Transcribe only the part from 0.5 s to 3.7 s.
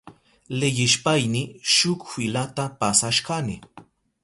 Leyishpayni shuk filata pasashkani.